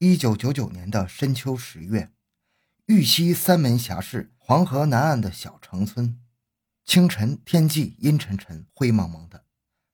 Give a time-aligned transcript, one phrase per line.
[0.00, 2.12] 一九九九年的深秋十月，
[2.86, 6.20] 玉溪三门峡市黄河南岸的小城村，
[6.84, 9.44] 清晨天际阴沉沉、灰蒙蒙的，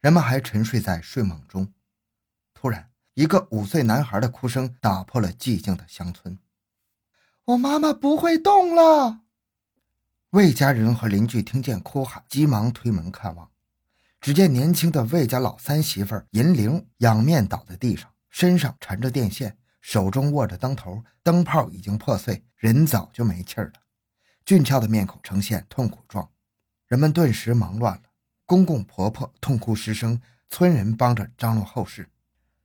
[0.00, 1.72] 人们还沉睡在睡梦中。
[2.52, 6.36] 突然，一个五岁男孩的哭声打破了寂静的乡村
[7.46, 9.20] ：“我妈妈不会动了！”
[10.30, 13.48] 魏家人和邻居听见哭喊，急忙推门看望。
[14.20, 23.72] 只见年轻的魏家老三媳妇银玲仰面倒在地上，身上缠着电线，手中握着灯头，灯泡已经破碎，人早就没气儿了。
[24.46, 26.30] 俊俏的面孔呈现痛苦状，
[26.86, 28.02] 人们顿时忙乱了。
[28.46, 32.08] 公公婆婆痛哭失声，村人帮着张罗后事。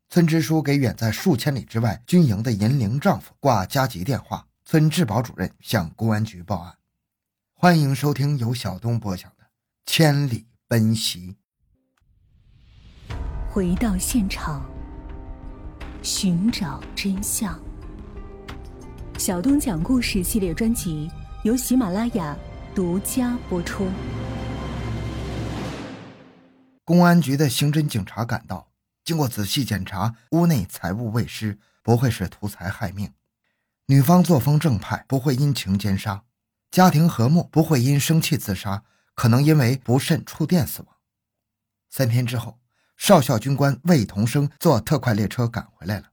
[0.09, 6.77] 村支书给远在数千里之外军营的银铃丈夫挂加急电话，村治保主任向公安局报案。
[7.53, 9.43] 欢迎收听由小东播讲的
[9.85, 11.35] 《千里奔袭》。
[13.49, 14.63] 回到现场，
[16.09, 17.61] 寻找真相。
[19.17, 21.11] 小东讲故事系列专辑
[21.43, 22.33] 由喜马拉雅
[22.73, 23.89] 独家播出。
[26.85, 28.69] 公安局的刑侦警察赶到，
[29.03, 33.09] 经过仔细检查，屋内财物未失，不会是图财害命；
[33.87, 36.21] 女方作风正派，不会因情奸杀；
[36.71, 38.83] 家庭和睦，不会因生气自杀，
[39.13, 40.95] 可能因为不慎触电死亡。
[41.89, 42.59] 三天之后。
[42.97, 46.07] 少校军官魏同生坐特快列车赶回来了。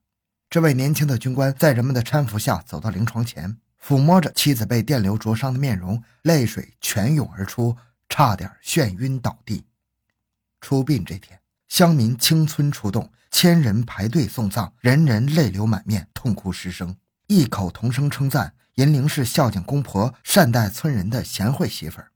[0.48, 7.76] 这位年轻的军官在人们的搀扶下走到灵床前，抚摸着妻子被电流灼伤的面容，泪水泉涌而出，
[8.08, 9.64] 差点眩晕倒地。
[10.60, 16.96] 出殡这天，乡民倾村出动，千人排队送葬，人人泪流满面，痛哭失声，
[17.26, 22.12] 异口同声称赞银铃是孝敬公婆、善待村人的贤惠媳妇儿。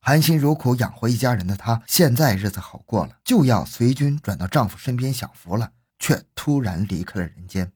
[0.00, 7.70] 含辛茹苦养活一家人的她，现在日子好过了，就要随军转到丈夫身边享福了，却突然离开了人间。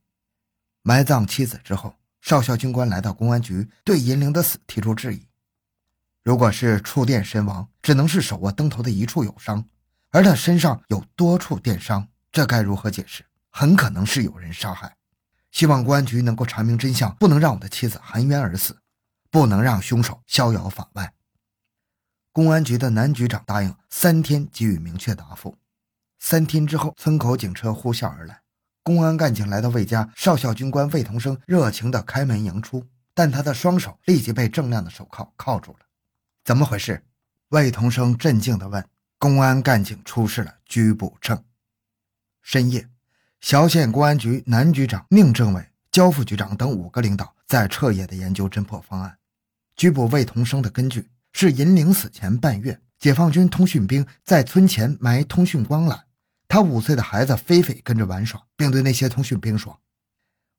[0.82, 5.26] 埋葬妻子之后，少校军官来到公安局，对银铃的死提出质疑。
[6.22, 9.66] 如果是触电身亡，只能是手握灯头的一处有伤，
[10.10, 13.24] 而他身上有多处电伤，这该如何解释？
[13.50, 14.96] 很可能是有人杀害。
[15.52, 18.78] 希望公安局能够查明真相，不能让我的妻子含冤而死，
[19.30, 21.12] 不能让凶手逍遥法外。
[22.34, 25.56] 公安局的男局长答应三天给予明确答复。
[26.18, 28.40] 三天之后，村口警车呼啸而来，
[28.82, 32.84] 公安干警来到魏家，少校军官魏同生热情地开门迎出，
[33.14, 35.86] 但他的双手立即被锃亮的手铐铐住了。
[36.44, 37.04] 怎么回事？
[37.50, 38.84] 魏同生镇静地问。
[39.16, 41.40] 公安干警出示了拘捕证。
[42.42, 42.88] 深夜，
[43.40, 49.16] 萧县公安局男局长宁政委、焦副局长等五个领导在彻夜的研究侦破方案。
[49.76, 51.08] 拘捕魏同生的根据。
[51.36, 55.98] 是银铃死前半月，解放军通讯兵在村前埋通讯光缆，
[56.46, 59.80] 他五岁的孩子菲菲跟着玩耍，并对那些通讯兵说：“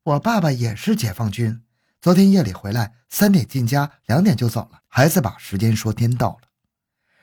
[0.03, 1.61] 我爸爸也是解放军，
[2.01, 6.49] 昨天夜里回来，三点进家，两点就走了。”孩子把时间说颠倒了。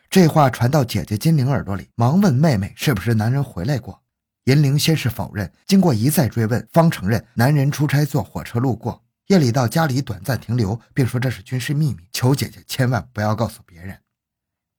[0.09, 4.03] 这话传到姐姐金玲耳朵里，忙问妹妹是不是男人回来过。
[4.45, 9.05] 银铃先是否认，经过一再追问，方承认男人出差坐火车路过。
[9.33, 13.99] 夜里到家里短暂停留，并说这是军事秘密，求姐姐千万不要告诉别人。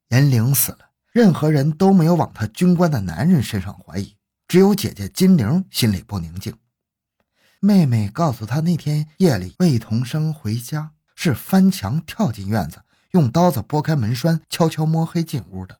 [0.09, 4.15] 严玲死了，任何人都没有往他军官的男人身上怀疑，
[4.47, 6.55] 只有姐姐金玲心里不宁静。
[7.61, 12.83] 妹妹告诉她，那天夜里魏同生回家是翻墙跳进院子，
[13.13, 15.79] 用刀子拨开门栓，悄悄摸黑进屋的。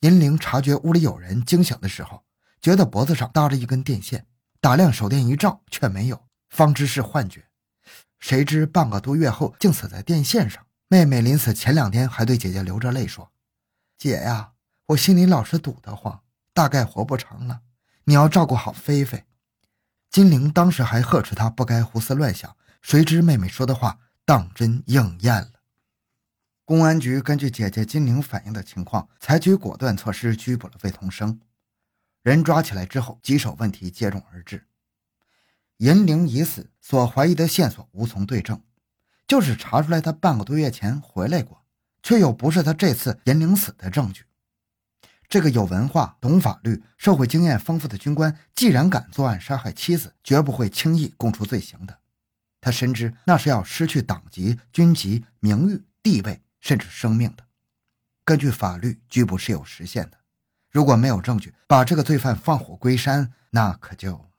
[0.00, 2.24] 银铃察觉屋里有人，惊醒的时候，
[2.60, 4.26] 觉得脖子上搭着一根电线，
[4.60, 7.44] 打亮手电一照，却没有，方知是幻觉。
[8.20, 10.66] 谁知半个多月后，竟死在电线上。
[10.88, 13.32] 妹妹临死前两天还对姐姐流着泪说
[13.96, 14.52] ：“姐呀，
[14.86, 16.22] 我心里老是堵得慌，
[16.52, 17.62] 大概活不长了。
[18.04, 19.24] 你要照顾好菲菲。”
[20.10, 25.52] 金玲当时还呵斥她不该胡思乱想，谁知妹妹说的话当真应验了。
[26.64, 31.40] 公安局根据姐姐金玲反映的情况，采取果断措施拘捕了魏同生。
[32.22, 34.66] 人抓起来之后，棘手问题接踵而至。
[35.80, 38.60] 银铃已死，所怀疑的线索无从对证，
[39.26, 41.64] 就是查出来他半个多月前回来过，
[42.02, 44.24] 却又不是他这次银铃死的证据。
[45.26, 51.96] 这个有文化、懂法律、社会经验丰富的军官，既然敢作案杀害妻子，绝不会轻易供出罪行的。
[52.60, 57.44] 他深知那是要失去党籍、军籍、名誉、地位，甚至生命的。
[58.22, 60.18] 根据法律，拘捕是有时限的。
[60.70, 64.29] 如果没有证据，把这个罪犯放虎归山，那可就……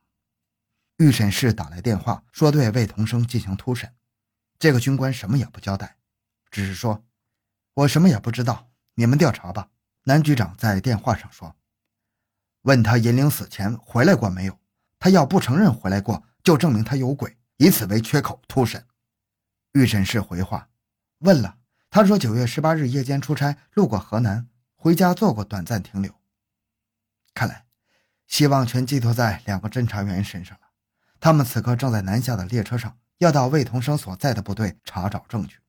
[1.01, 3.91] 预审室打来电话，说对魏同生进行突审。
[4.59, 5.97] 这个军官什么也不交代，
[6.51, 7.03] 只是说
[7.73, 9.69] ：“我什么也不知道，你们调查吧。”
[10.05, 11.55] 男局长在电话上说
[12.61, 14.59] ：“问他银铃死前回来过没有？
[14.99, 18.85] 他要不承认回来过，就证明他有鬼，以此为缺口突审。
[19.71, 20.69] 预审室回话
[21.21, 21.57] 问了，
[21.89, 26.13] 他说九月十八日夜间出差路过河南，回家做过短暂停留。
[27.33, 27.65] 看来，
[28.27, 30.67] 希望全寄托在两个侦查员身上了。
[31.21, 35.59] 他们此刻正在南下的列车上，要到魏同生所在的部队查找证据。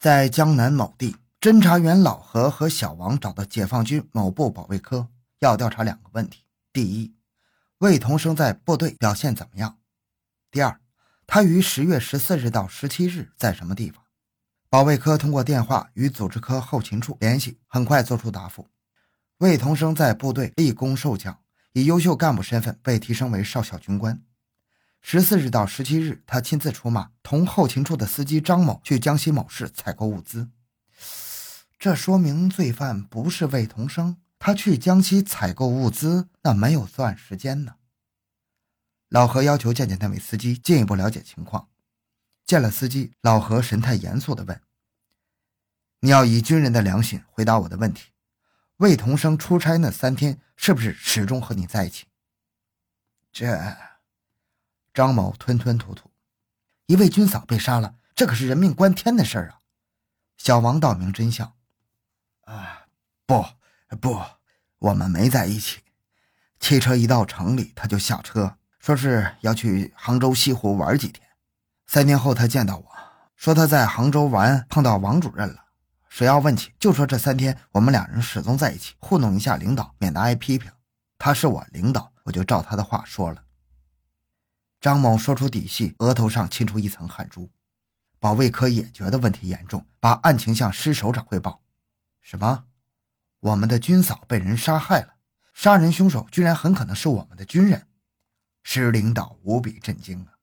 [0.00, 5.06] 在江南某地，侦查员老何和小王找到解放军某部保卫科，
[5.38, 6.42] 要调查两个问题：
[6.72, 7.14] 第一，
[7.78, 9.78] 魏同生在部队表现怎么样？
[10.50, 10.80] 第二，
[11.28, 14.02] 他于十月十四日到十七日在什么地方？
[14.68, 18.66] 保卫科通过电话与组织科后勤处联系，很快作出答复。
[19.38, 21.38] 魏同生在部队立功受奖，
[21.74, 24.22] 以优秀干部身份被提升为少校军官。
[25.02, 30.48] 十四日到十七日，他亲自出马，同后勤处的司机张某去江西某市采购物资。
[31.78, 37.74] 这说明罪犯不是魏同生，他去江西采购物资，那没有作案时间呢。
[39.08, 41.68] 老何要求见见那位司机，进一步了解情况。
[42.46, 44.60] 见了司机，老何神态严肃地问
[46.00, 48.12] ：“你要以军人的良心回答我的问题。”
[48.78, 52.06] 魏同生出差那三天，是不是始终和你在一起？
[53.32, 53.76] 这
[54.92, 56.10] 张某吞吞吐吐，
[56.86, 59.58] 一位军嫂被杀了，这可是人命关天的事儿啊！
[60.36, 61.54] 小王道明真相：
[62.42, 62.86] 啊，
[63.26, 63.44] 不
[64.00, 64.20] 不，
[64.78, 65.80] 我们没在一起。
[66.60, 71.28] 汽车一到城里，他就下车，说是要去杭州西湖玩几天。
[71.86, 72.86] 三天后，他见到我
[73.36, 75.63] 说他在杭州玩，碰到王主任了。
[76.14, 80.70] 谁要问起，就说这三天我们两人始终在一起，糊弄一下领导，免得挨批评。
[81.18, 83.42] 他是我领导，我就照他的话说了。
[84.80, 87.50] 张某说出底细，额头上沁出一层汗珠。
[88.20, 91.60] 保卫科也觉得问题严重，把案情向师首长汇报。
[92.20, 92.66] 什么？
[93.40, 95.14] 我们的军嫂被人杀害了，
[95.52, 97.88] 杀人凶手居然很可能是我们的军人。
[98.62, 100.33] 师领导无比震惊啊！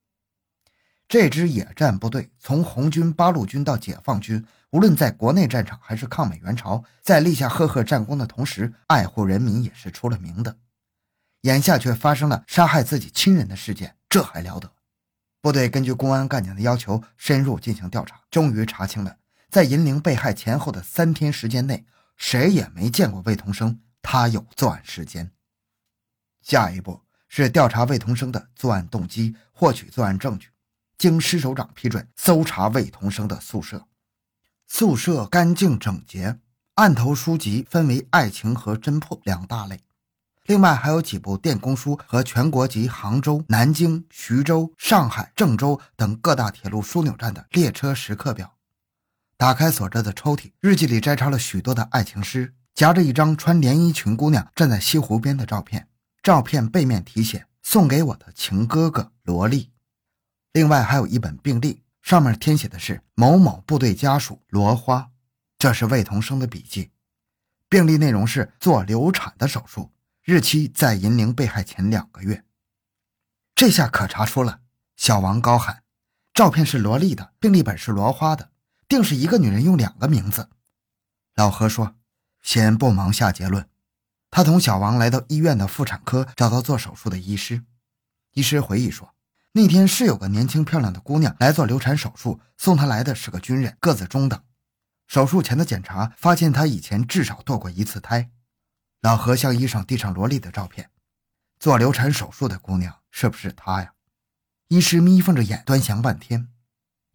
[1.12, 4.46] 这支野战部队从红军、八路军到解放军。
[4.70, 10.56] 无论在国内战场还是抗美援朝，在立下赫赫战功的同时，爱护人民也是出了名的。
[11.42, 14.72] 眼下却发生了杀害自己亲人的事件，这还了得？
[15.42, 19.18] 部队根据公安干警的要求，深入进行调查，终于查清了，
[19.50, 21.86] 在银铃被害前后的三天时间内，
[22.16, 25.30] 谁也没见过魏同生，他有作案时间。
[26.42, 30.48] 下一步是调查魏同生的作案动机，获取作案证据，
[31.02, 33.88] 经师首长批准，搜查魏同生的宿舍。
[34.68, 36.38] 宿舍干净整洁，
[36.76, 39.80] 案头书籍分为爱情和侦破两大类，
[40.46, 48.54] 另外还有几部电工书和全国级杭州、南京、徐州、上海、郑州等各大铁路枢纽站的列车时刻表。
[49.38, 55.88] 打开锁着的抽屉，日记里摘抄了许多的爱情诗，夹着一张穿连衣裙姑娘站在西湖边的照片，
[56.22, 59.72] 照片背面题写“送给我的情哥哥罗莉”。
[60.54, 61.84] 另外还有一本病历。
[62.02, 65.12] 上面填写的是某某部队家属罗花，
[65.60, 66.90] 这是魏同生的笔记。
[67.70, 69.92] 病历内容是做流产的手术，
[70.24, 72.44] 日期在银铃被害前两个月。
[73.54, 74.62] 这下可查出了。
[74.98, 75.84] 小王高喊
[76.34, 78.50] ：“照片是罗丽的，病历本是罗花的，
[78.88, 80.50] 定是一个女人用两个名字。”
[81.36, 81.96] 老何说
[82.42, 83.70] ：“先不忙下结论。”
[84.32, 87.64] 他同小王来到医院的妇产科，找到做手术的医师。
[88.34, 89.14] 医师回忆说。
[89.54, 94.42] 那天是有个年轻漂亮的姑娘来做流产手术，送她来的是个军人，个子中等。
[95.08, 98.32] 手术前的检查发现她以前至少堕过一次胎。
[99.02, 100.90] 老何向医生递上罗莉的照片，
[101.60, 103.94] 做流产手术的姑娘是不是她呀？
[104.70, 106.48] 医师眯缝着眼端详半天，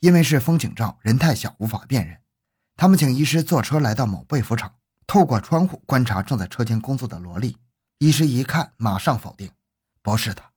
[0.01, 2.21] 因为是风景照，人太小无法辨认。
[2.77, 4.75] 他们请医师坐车来到某被服厂，
[5.07, 7.57] 透过窗户观察正在车间工作的罗莉。
[7.99, 9.51] 医师一看，马上否定
[10.03, 10.53] ：“不是她。”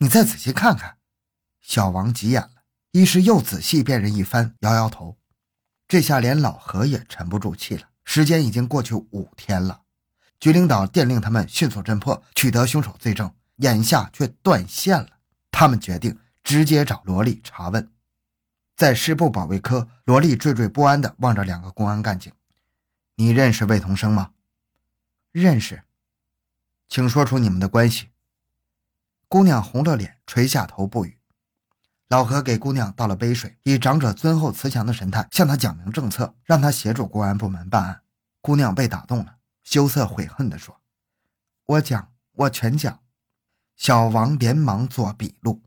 [0.00, 0.98] 你再仔细看看，
[1.60, 2.62] 小王急眼了。
[2.92, 5.18] 医师又仔细辨认一番，摇摇头。
[5.88, 7.88] 这下连老何也沉不住气了。
[8.04, 9.82] 时间已经过去五天了，
[10.38, 15.08] 局领导电令他们迅速侦破，取得凶手罪证，眼下却断线了。
[15.50, 17.90] 他们决定直接找罗莉查问。
[18.76, 22.32] 在师部保卫科，罗莉惴惴不安地望着两个公安干警
[23.16, 24.30] ：“你认识魏同生吗
[25.32, 25.82] ？”“认识。
[26.88, 28.10] ”“请说出你们的关系。”
[29.28, 31.18] 姑娘红着脸，垂下头不语。
[32.08, 38.00] 老何给姑娘倒了杯水，以长者尊厚慈祥的神态向她讲明政策，让她协助公安部门办案。
[38.40, 40.80] 姑娘被打动了，羞涩悔恨地说
[41.66, 43.00] ：“我讲，我全讲。”
[43.76, 45.62] 小王连忙做笔录：“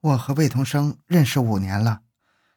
[0.00, 2.00] 我和魏同生认识五年了，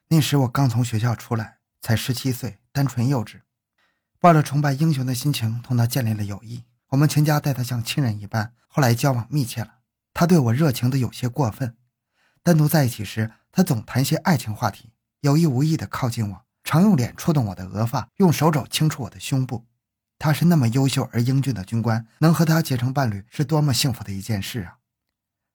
[0.07, 3.41] 那时我刚从学校出来，才十七岁，单纯幼稚，
[4.21, 6.63] 抱着崇拜英雄的心情同他建立了友谊。
[6.87, 9.79] 我们全家待他像亲人一般，后来交往密切了。”
[10.21, 11.75] 他对我热情的有些过分。
[12.43, 19.65] 单独在一起时，他总谈些爱情话题，有意无意地靠近我，常用脸触动我的额发，用手肘轻触我的胸部。
[20.19, 24.77] 他是那么优秀而英俊的军官，能和他结成伴侣是多么幸福的一件事啊！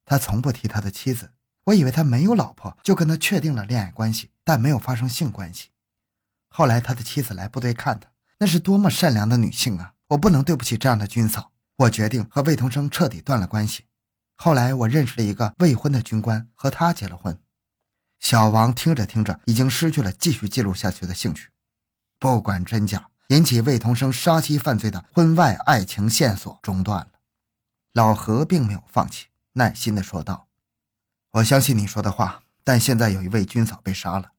[0.04, 1.30] 他从不提他的妻子，
[1.66, 5.68] 我以为他没有老婆，就跟他确定了恋爱关系，但没有发生性关系。
[6.48, 8.08] 后来他的妻子来部队看他，
[8.40, 9.92] 那是多么善良的女性啊！
[10.08, 13.84] 我不能对不起这样的军嫂，我决定和魏同生彻底断了关系。
[14.36, 17.38] 后来我认识了一个未婚的军官，和他结了婚。
[18.20, 21.50] 小王听着听着，已经失去了继续记录下去的兴趣。
[22.18, 27.12] 不管真假，引起魏同生杀妻犯罪的婚外爱情线索中断了。
[27.92, 30.48] 老何并没有放弃，耐心地说道
[31.32, 34.32] ：“我相信你说的话，但现在有一位军嫂被杀了，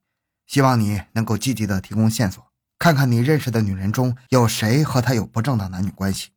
[0.46, 6.30] 希望你能够积极地提供线索，看看你认识的女人中有谁和她有不正当男女关系。”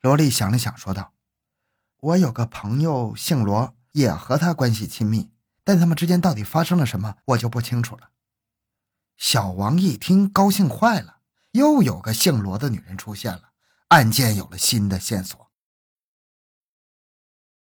[0.00, 1.11] 罗丽想了想，说道。
[2.02, 5.30] 我有个朋友姓罗，也和他关系亲密，
[5.62, 8.10] 但他们之间到底发生了什么，我就不清楚了。
[9.16, 11.18] 小王一听，高兴坏了，
[11.52, 13.50] 又有个姓罗的女人出现了，
[13.88, 15.41] 案件有了新的线索。